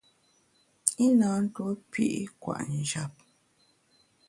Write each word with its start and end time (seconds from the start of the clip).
I 1.05 1.07
na 1.19 1.29
ntuo 1.43 1.71
pi’ 1.91 2.07
kwet 2.41 2.67
njap. 2.79 3.13